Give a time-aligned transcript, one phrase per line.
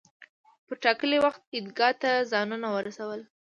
[0.65, 3.21] پر ټاکلي وخت عیدګاه ته ځانونه ورسول.